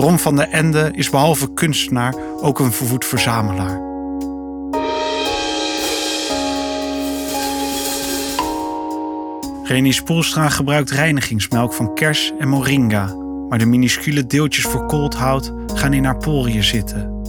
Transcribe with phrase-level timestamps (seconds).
[0.00, 3.80] Ron van de Ende is behalve kunstenaar ook een vervoed verzamelaar.
[9.62, 13.14] Reni Spoelstra gebruikt reinigingsmelk van kers en moringa,
[13.48, 17.22] maar de minuscule deeltjes verkoold hout gaan in haar poriën zitten.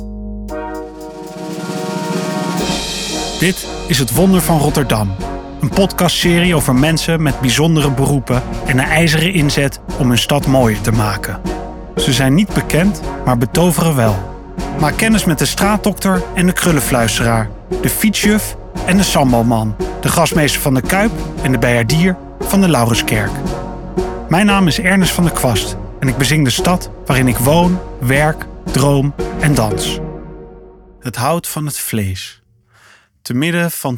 [3.40, 5.16] Dit is Het Wonder van Rotterdam,
[5.62, 10.82] een podcastserie over mensen met bijzondere beroepen en een ijzeren inzet om hun stad mooier
[10.82, 11.61] te maken.
[11.96, 14.30] Ze zijn niet bekend, maar betoveren wel.
[14.80, 17.50] Maak kennis met de straatdokter en de krullenfluisteraar,
[17.82, 21.12] de fietsjuf en de sambalman, de gasmeester van de Kuip
[21.42, 23.32] en de bijaardier van de Laurenskerk.
[24.30, 27.80] Mijn naam is Ernest van der Kwast en ik bezing de stad waarin ik woon,
[28.00, 30.00] werk, droom en dans.
[31.00, 32.42] Het hout van het vlees.
[33.22, 33.98] Te midden van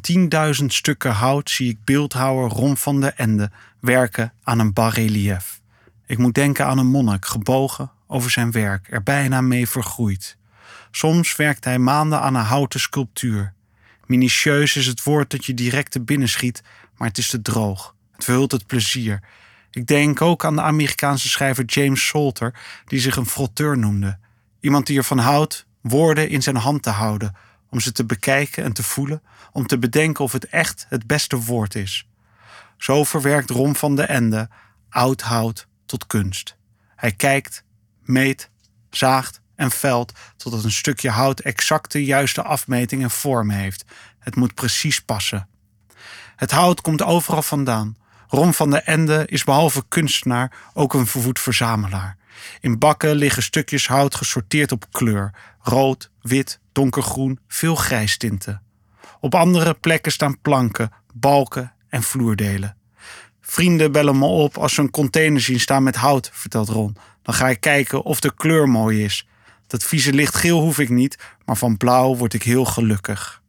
[0.60, 5.62] 10.000 stukken hout zie ik beeldhouwer Ron van der Ende werken aan een bas-relief.
[6.05, 10.38] Ik moet denken aan een monnik, gebogen over zijn werk, er bijna mee vergroeid.
[10.91, 13.54] Soms werkt hij maanden aan een houten sculptuur.
[14.05, 16.63] Minutieus is het woord dat je direct te binnen schiet,
[16.98, 17.95] maar het is te droog.
[18.12, 19.20] Het verhult het plezier.
[19.71, 22.54] Ik denk ook aan de Amerikaanse schrijver James Salter,
[22.85, 24.17] die zich een frotteur noemde.
[24.60, 27.35] Iemand die ervan houdt woorden in zijn hand te houden,
[27.70, 31.38] om ze te bekijken en te voelen, om te bedenken of het echt het beste
[31.38, 32.07] woord is.
[32.77, 34.49] Zo verwerkt Rom van de Ende
[34.90, 36.55] oud hout tot kunst.
[36.96, 37.63] Hij kijkt,
[38.02, 38.49] meet,
[38.90, 43.85] zaagt en velt totdat een stukje hout exact de juiste afmeting en vorm heeft.
[44.20, 45.48] Het moet precies passen.
[46.35, 47.98] Het hout komt overal vandaan.
[48.27, 52.18] Rom van de Ende is behalve kunstenaar ook een vervoed verzamelaar.
[52.60, 58.62] In bakken liggen stukjes hout gesorteerd op kleur: rood, wit, donkergroen, veel grijstinten.
[59.20, 62.78] Op andere plekken staan planken, balken en vloerdelen.
[63.46, 66.97] Vrienden bellen me op als ze een container zien staan met hout, vertelt Ron.
[67.22, 69.28] Dan ga ik kijken of de kleur mooi is.
[69.68, 73.41] Dat vieze lichtgeel hoef ik niet, maar van blauw word ik heel gelukkig.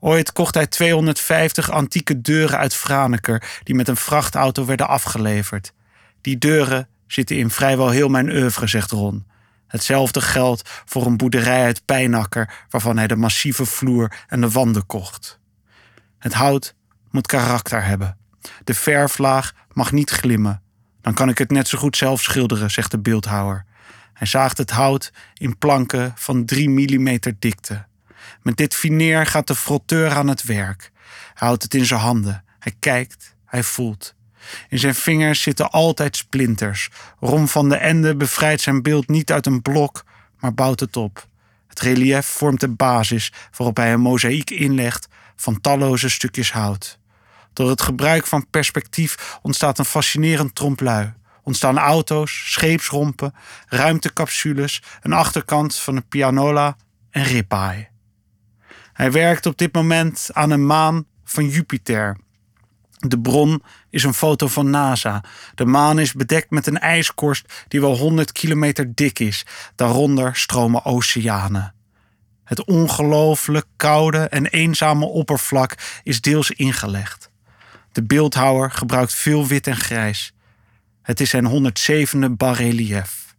[0.00, 5.72] Ooit kocht hij 250 antieke deuren uit Franeker die met een vrachtauto werden afgeleverd.
[6.20, 9.26] Die deuren zitten in vrijwel heel mijn oeuvre, zegt Ron.
[9.66, 14.86] Hetzelfde geldt voor een boerderij uit Pijnakker waarvan hij de massieve vloer en de wanden
[14.86, 15.38] kocht.
[16.18, 16.74] Het hout
[17.10, 18.19] moet karakter hebben.
[18.64, 20.62] De verflaag mag niet glimmen.
[21.00, 23.64] Dan kan ik het net zo goed zelf schilderen, zegt de beeldhouwer.
[24.12, 27.84] Hij zaagt het hout in planken van 3 mm dikte.
[28.42, 30.90] Met dit fineer gaat de frotteur aan het werk.
[31.34, 32.44] Hij houdt het in zijn handen.
[32.58, 34.14] Hij kijkt, hij voelt.
[34.68, 36.88] In zijn vingers zitten altijd splinters.
[37.20, 40.04] Rom van de Ende bevrijdt zijn beeld niet uit een blok,
[40.38, 41.28] maar bouwt het op.
[41.66, 46.99] Het relief vormt de basis waarop hij een mozaïek inlegt van talloze stukjes hout.
[47.60, 51.12] Door het gebruik van perspectief ontstaat een fascinerend tromplui.
[51.42, 53.34] Ontstaan auto's, scheepsrompen,
[53.66, 56.76] ruimtecapsules, een achterkant van een pianola
[57.10, 57.88] en ribeye.
[58.92, 62.18] Hij werkt op dit moment aan een maan van Jupiter.
[62.96, 65.24] De bron is een foto van NASA.
[65.54, 69.46] De maan is bedekt met een ijskorst die wel 100 kilometer dik is.
[69.74, 71.74] Daaronder stromen oceanen.
[72.44, 77.29] Het ongelooflijk koude en eenzame oppervlak is deels ingelegd.
[77.92, 80.32] De beeldhouwer gebruikt veel wit en grijs.
[81.02, 83.34] Het is zijn 107e bas-relief.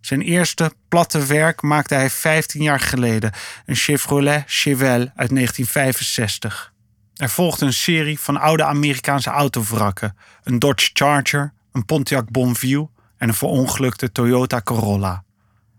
[0.00, 3.32] Zijn eerste platte werk maakte hij 15 jaar geleden,
[3.66, 6.72] een Chevrolet Chevelle uit 1965.
[7.14, 13.28] Er volgde een serie van oude Amerikaanse autovrakken: een Dodge Charger, een Pontiac Bonneville en
[13.28, 15.24] een verongelukte Toyota Corolla.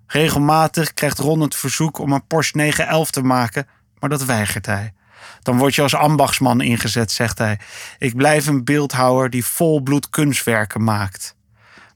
[0.07, 3.67] Regelmatig krijgt Ron het verzoek om een Porsche 911 te maken,
[3.99, 4.93] maar dat weigert hij.
[5.41, 7.59] Dan word je als ambachtsman ingezet, zegt hij.
[7.97, 11.35] Ik blijf een beeldhouwer die volbloed kunstwerken maakt.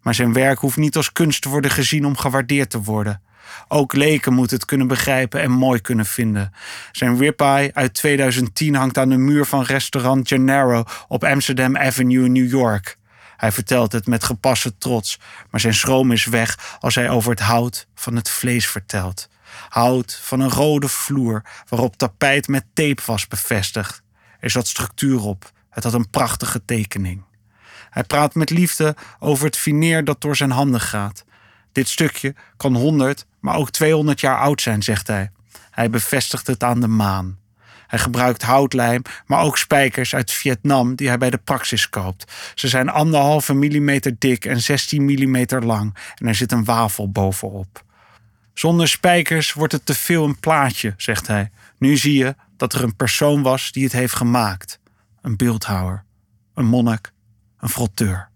[0.01, 3.21] Maar zijn werk hoeft niet als kunst te worden gezien om gewaardeerd te worden.
[3.67, 6.53] Ook leken moeten het kunnen begrijpen en mooi kunnen vinden.
[6.91, 12.31] Zijn ribeye uit 2010 hangt aan de muur van restaurant Gennaro op Amsterdam Avenue in
[12.31, 12.97] New York.
[13.37, 15.19] Hij vertelt het met gepaste trots,
[15.49, 19.29] maar zijn schroom is weg als hij over het hout van het vlees vertelt.
[19.69, 24.01] Hout van een rode vloer waarop tapijt met tape was bevestigd.
[24.39, 25.51] Er zat structuur op.
[25.69, 27.23] Het had een prachtige tekening.
[27.89, 31.25] Hij praat met liefde over het fineer dat door zijn handen gaat.
[31.71, 35.31] Dit stukje kan 100, maar ook 200 jaar oud zijn, zegt hij.
[35.71, 37.37] Hij bevestigt het aan de maan.
[37.87, 42.31] Hij gebruikt houtlijm, maar ook spijkers uit Vietnam die hij bij de Praxis koopt.
[42.55, 47.84] Ze zijn anderhalve millimeter dik en 16 millimeter lang en er zit een wafel bovenop.
[48.65, 51.51] Zonder spijkers wordt het te veel een plaatje, zegt hij.
[51.77, 54.79] Nu zie je dat er een persoon was die het heeft gemaakt.
[55.21, 56.03] Een beeldhouwer,
[56.53, 57.11] een monnik,
[57.59, 58.29] een frotteur.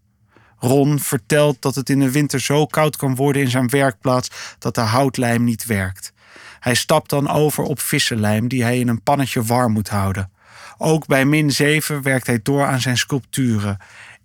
[0.57, 4.75] Ron vertelt dat het in de winter zo koud kan worden in zijn werkplaats dat
[4.75, 6.13] de houtlijm niet werkt.
[6.59, 10.31] Hij stapt dan over op vissenlijm die hij in een pannetje warm moet houden.
[10.77, 13.77] Ook bij min 7 werkt hij door aan zijn sculpturen.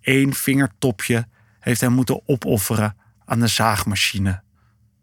[0.03, 1.27] Eén vingertopje
[1.61, 4.43] heeft hij moeten opofferen aan de zaagmachine.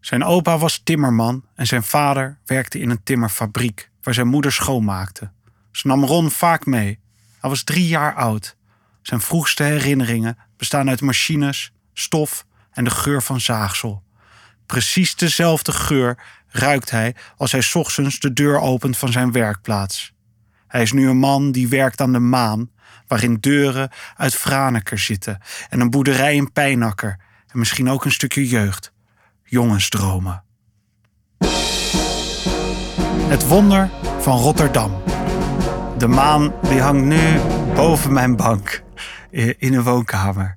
[0.02, 5.30] Zijn opa was timmerman en zijn vader werkte in een timmerfabriek waar zijn moeder schoonmaakte.
[5.72, 6.98] Ze nam Ron vaak mee.
[7.40, 8.56] Hij was drie jaar oud.
[9.02, 14.02] Zijn vroegste herinneringen bestaan uit machines, stof en de geur van zaagsel.
[14.66, 20.12] Precies dezelfde geur ruikt hij als hij ochtends de deur opent van zijn werkplaats.
[20.68, 22.70] Hij is nu een man die werkt aan de maan,
[23.06, 28.48] waarin deuren uit Franeker zitten en een boerderij in Pijnakker en misschien ook een stukje
[28.48, 28.91] jeugd,
[29.52, 30.44] jongensdromen.
[33.28, 35.02] Het wonder van Rotterdam.
[35.98, 37.40] De maan die hangt nu
[37.74, 38.82] boven mijn bank
[39.30, 40.56] in een woonkamer.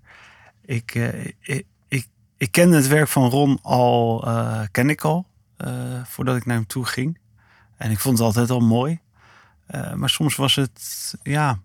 [0.65, 2.07] Ik, eh, ik, ik,
[2.37, 5.27] ik kende het werk van Ron al, uh, ken ik al,
[6.03, 7.19] voordat ik naar hem toe ging.
[7.77, 8.99] En ik vond het altijd al mooi.
[9.95, 11.59] maar soms was het, ja,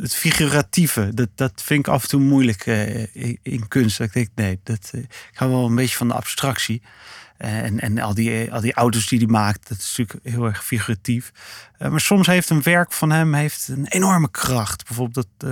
[0.00, 4.00] het, figuratieve, dat, dat vind ik af en toe moeilijk in, in, kunst.
[4.00, 4.92] Ik denk, nee, dat,
[5.32, 6.82] hou wel een beetje van de abstractie.
[7.36, 10.64] En, en al, die, al die auto's die hij maakt, dat is natuurlijk heel erg
[10.64, 11.32] figuratief.
[11.78, 14.84] maar soms heeft een werk van hem heeft een enorme kracht.
[14.86, 15.50] Bijvoorbeeld dat,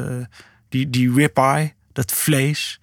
[0.69, 2.81] die, die ribeye, dat vlees.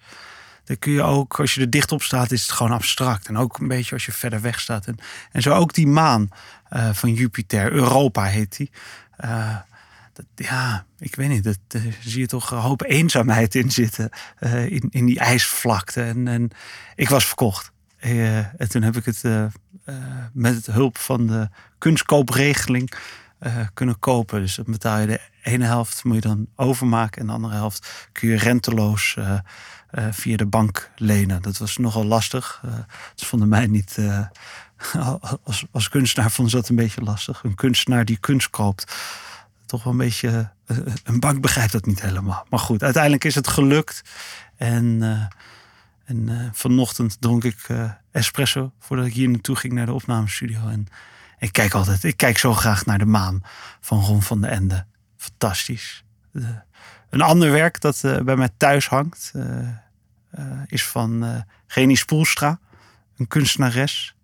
[0.64, 3.28] Dan kun je ook, als je er dicht op staat, is het gewoon abstract.
[3.28, 4.86] En ook een beetje als je verder weg staat.
[4.86, 4.98] En,
[5.32, 6.28] en zo ook die maan
[6.72, 8.70] uh, van Jupiter, Europa heet die.
[10.34, 14.10] Ja, ik weet niet, dat uh, zie je toch een hoop eenzaamheid in zitten.
[14.68, 16.02] in, in die ijsvlakte.
[16.02, 16.50] En, en
[16.94, 17.72] ik was verkocht.
[17.96, 19.22] en toen heb ik het
[20.32, 21.48] met hulp van de
[21.78, 22.92] kunstkoopregeling
[23.74, 24.40] kunnen kopen.
[24.40, 28.08] Dus dan betaal je de ene helft moet je dan overmaken en de andere helft
[28.12, 29.16] kun je renteloos
[30.10, 31.42] via de bank lenen.
[31.42, 32.62] Dat was nogal lastig.
[33.14, 33.98] Vonden mij niet.
[35.44, 37.42] als, als kunstenaar vonden ze dat een beetje lastig.
[37.44, 38.94] Een kunstenaar die kunst koopt.
[39.66, 40.50] Toch wel een beetje.
[41.04, 42.46] een bank begrijpt dat niet helemaal.
[42.50, 44.02] Maar goed, uiteindelijk is het gelukt.
[44.56, 45.02] En,
[46.04, 47.66] en vanochtend dronk ik
[48.10, 50.68] espresso voordat ik hier naartoe ging naar de opnamestudio.
[50.68, 50.86] En
[51.38, 53.42] ik kijk altijd, ik kijk zo graag naar de maan
[53.80, 54.86] van Ron van de Ende
[55.16, 56.04] fantastisch.
[57.10, 59.32] een ander werk dat bij mij thuis hangt
[60.66, 62.58] is van Genie Spoelstra,
[63.16, 64.14] een kunstenares.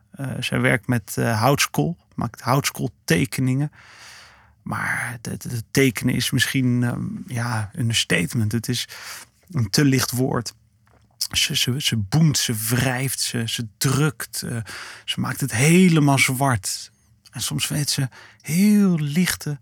[0.40, 3.72] zij werkt met houtskool, maakt houtskooltekeningen.
[4.62, 8.52] Maar het, tekenen is misschien um, ja, een statement.
[8.52, 8.88] Het is
[9.50, 10.54] een te licht woord.
[11.32, 14.38] Ze, ze, ze boemt, ze wrijft, ze, ze drukt.
[15.04, 16.90] ze maakt het helemaal zwart.
[17.30, 18.08] En soms weet ze
[18.40, 19.60] heel lichte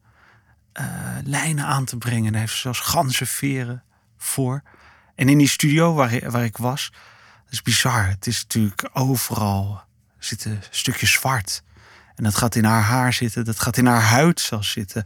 [0.80, 2.32] uh, lijnen aan te brengen.
[2.32, 3.82] Daar heeft ze zelfs ganzenveren
[4.16, 4.62] voor.
[5.14, 6.90] En in die studio waar, waar ik was,
[7.44, 8.08] dat is bizar.
[8.08, 9.82] Het is natuurlijk overal
[10.18, 11.62] zitten stukjes zwart.
[12.20, 15.04] En dat gaat in haar haar zitten, dat gaat in haar huid zelfs zitten.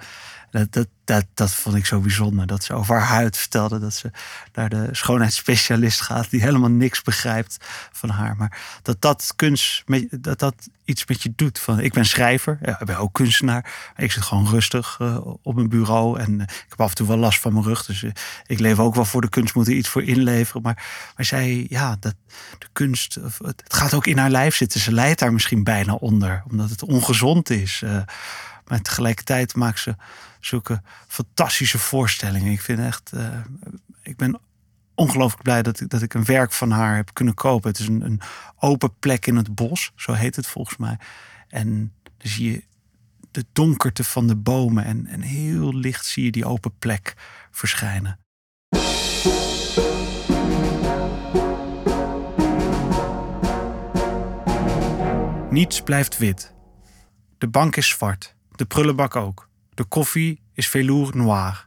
[0.70, 2.46] Dat, dat, dat, vond ik zo bijzonder.
[2.46, 4.10] Dat ze over haar huid vertelde dat ze
[4.52, 7.56] naar de schoonheidsspecialist gaat, die helemaal niks begrijpt
[7.92, 8.36] van haar.
[8.36, 10.54] Maar dat dat kunst, dat dat
[10.84, 11.58] iets met je doet.
[11.58, 13.92] Van, ik ben schrijver, ik ben ook kunstenaar.
[13.96, 17.06] Ik zit gewoon rustig uh, op mijn bureau en uh, ik heb af en toe
[17.06, 17.86] wel last van mijn rug.
[17.86, 18.10] Dus uh,
[18.46, 20.62] ik leef ook wel voor de kunst, moet er iets voor inleveren.
[20.62, 20.84] Maar,
[21.16, 22.14] maar zij, ja, dat,
[22.58, 24.80] de kunst, het gaat ook in haar lijf zitten.
[24.80, 27.82] Ze leidt daar misschien bijna onder, omdat het ongezond is.
[28.66, 29.96] Maar tegelijkertijd maakt ze
[30.40, 32.52] zulke fantastische voorstellingen.
[32.52, 33.28] Ik vind echt, uh,
[34.02, 34.40] ik ben
[34.94, 37.70] ongelooflijk blij dat ik, dat ik een werk van haar heb kunnen kopen.
[37.70, 38.20] Het is een, een
[38.58, 40.98] open plek in het bos, zo heet het volgens mij.
[41.48, 42.64] En dan zie je
[43.30, 47.14] de donkerte van de bomen en, en heel licht zie je die open plek
[47.50, 48.18] verschijnen.
[55.50, 56.54] Niets blijft wit.
[57.38, 59.48] De bank is zwart, de prullenbak ook.
[59.74, 61.66] De koffie is velour noir.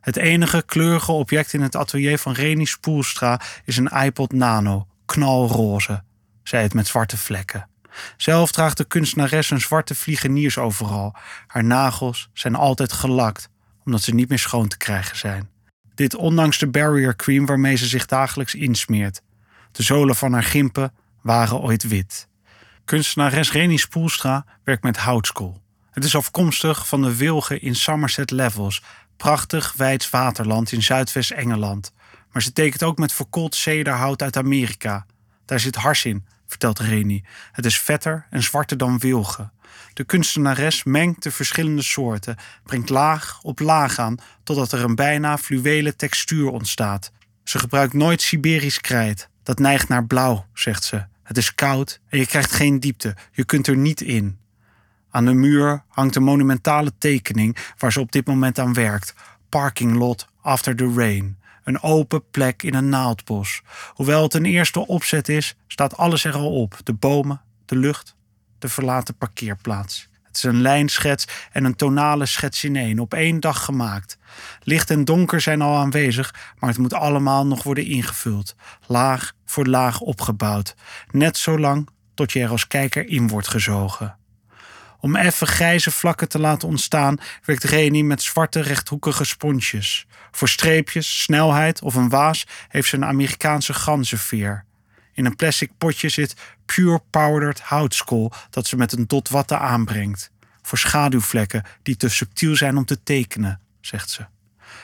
[0.00, 6.02] Het enige kleurige object in het atelier van Reni Spoelstra is een iPod Nano, knalroze.
[6.42, 7.68] Zij het met zwarte vlekken.
[8.16, 11.14] Zelf draagt de kunstenares een zwarte vliegeniers overal.
[11.46, 13.48] Haar nagels zijn altijd gelakt,
[13.84, 15.50] omdat ze niet meer schoon te krijgen zijn.
[15.94, 19.22] Dit ondanks de barrier cream waarmee ze zich dagelijks insmeert.
[19.72, 20.92] De zolen van haar gimpen
[21.22, 22.28] waren ooit wit.
[22.84, 25.62] Kunstenares Reni Spoelstra werkt met houtskool.
[25.98, 28.82] Het is afkomstig van de wilgen in Somerset Levels,
[29.16, 31.92] prachtig wijds waterland in Zuidwest-Engeland.
[32.32, 35.06] Maar ze tekent ook met verkoold cederhout uit Amerika.
[35.44, 37.24] Daar zit hars in, vertelt Reni.
[37.52, 39.52] Het is vetter en zwarter dan wilgen.
[39.94, 45.38] De kunstenares mengt de verschillende soorten, brengt laag op laag aan, totdat er een bijna
[45.38, 47.12] fluwele textuur ontstaat.
[47.44, 49.28] Ze gebruikt nooit Siberisch krijt.
[49.42, 51.04] Dat neigt naar blauw, zegt ze.
[51.22, 53.16] Het is koud en je krijgt geen diepte.
[53.32, 54.38] Je kunt er niet in.
[55.18, 59.14] Aan de muur hangt een monumentale tekening waar ze op dit moment aan werkt.
[59.48, 61.38] Parking lot after the rain.
[61.64, 63.62] Een open plek in een naaldbos.
[63.92, 68.16] Hoewel het een eerste opzet is, staat alles er al op: de bomen, de lucht,
[68.58, 70.08] de verlaten parkeerplaats.
[70.22, 74.18] Het is een lijnschets en een tonale schets in één, op één dag gemaakt.
[74.62, 78.54] Licht en donker zijn al aanwezig, maar het moet allemaal nog worden ingevuld.
[78.86, 80.74] Laag voor laag opgebouwd.
[81.10, 84.17] Net zo lang tot je er als kijker in wordt gezogen.
[85.00, 90.06] Om effen grijze vlakken te laten ontstaan, werkt Reni met zwarte rechthoekige sponsjes.
[90.30, 94.64] Voor streepjes, snelheid of een waas heeft ze een Amerikaanse ganzenveer.
[95.12, 96.34] In een plastic potje zit
[96.66, 100.30] pure powdered houtskool dat ze met een dot watten aanbrengt.
[100.62, 104.26] Voor schaduwvlekken die te subtiel zijn om te tekenen, zegt ze.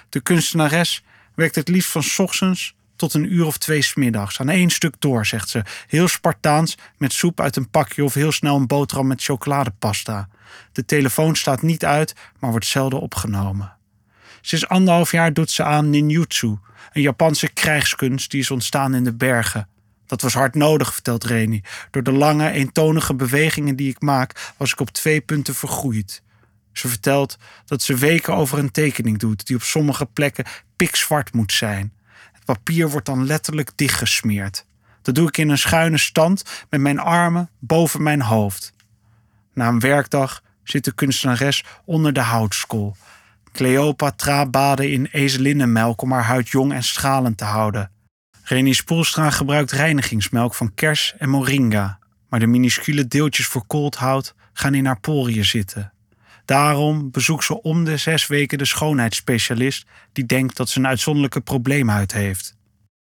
[0.09, 1.05] De kunstenares
[1.35, 4.41] werkt het liefst van ochtends tot een uur of twee smiddags.
[4.41, 5.63] Aan één stuk door, zegt ze.
[5.87, 10.29] Heel Spartaans, met soep uit een pakje of heel snel een boterham met chocoladepasta.
[10.73, 13.73] De telefoon staat niet uit, maar wordt zelden opgenomen.
[14.41, 16.59] Sinds anderhalf jaar doet ze aan ninjutsu,
[16.93, 19.69] een Japanse krijgskunst die is ontstaan in de bergen.
[20.07, 21.63] Dat was hard nodig, vertelt Reni.
[21.91, 26.23] Door de lange, eentonige bewegingen die ik maak, was ik op twee punten vergroeid.
[26.73, 30.45] Ze vertelt dat ze weken over een tekening doet die op sommige plekken
[30.77, 31.93] pikzwart moet zijn.
[32.45, 34.67] Papier wordt dan letterlijk dichtgesmeerd.
[35.03, 38.73] Dat doe ik in een schuine stand met mijn armen boven mijn hoofd.
[39.55, 42.97] Na een werkdag zit de kunstenares onder de houtskool.
[43.53, 47.91] Cleopatra baden in ezelinnenmelk om haar huid jong en stralend te houden.
[48.43, 51.99] Reni Spoelstra gebruikt reinigingsmelk van kers en moringa,
[52.29, 55.94] maar de minuscule deeltjes verkoold hout gaan in haar poriën zitten.
[56.45, 61.41] Daarom bezoekt ze om de zes weken de schoonheidsspecialist die denkt dat ze een uitzonderlijke
[61.41, 62.57] probleemhuid heeft.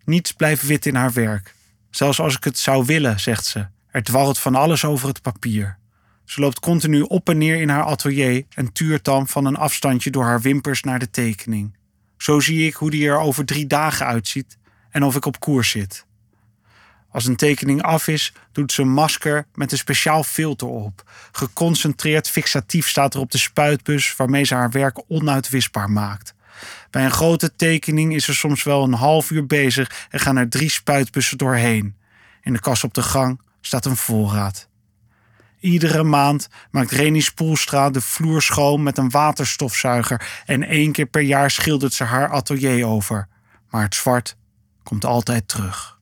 [0.03, 1.55] Niets blijft wit in haar werk.
[1.89, 3.67] Zelfs als ik het zou willen, zegt ze.
[3.87, 5.77] Er dwarrelt van alles over het papier.
[6.25, 10.09] Ze loopt continu op en neer in haar atelier en tuurt dan van een afstandje
[10.09, 11.77] door haar wimpers naar de tekening.
[12.17, 14.57] Zo zie ik hoe die er over drie dagen uitziet
[14.89, 16.06] en of ik op koers zit.
[17.11, 21.03] Als een tekening af is, doet ze een masker met een speciaal filter op.
[21.31, 26.33] Geconcentreerd fixatief staat er op de spuitbus waarmee ze haar werk onuitwisbaar maakt.
[26.89, 30.49] Bij een grote tekening is ze soms wel een half uur bezig en gaan er
[30.49, 31.95] drie spuitbussen doorheen.
[32.41, 34.67] In de kast op de gang staat een voorraad.
[35.59, 41.21] Iedere maand maakt Reni Spoelstra de vloer schoon met een waterstofzuiger en één keer per
[41.21, 43.27] jaar schildert ze haar atelier over.
[43.69, 44.35] Maar het zwart
[44.83, 45.96] komt altijd terug.